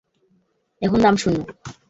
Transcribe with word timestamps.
এখন 0.81 0.99
দাম 1.01 1.15
শূন্য। 1.17 1.39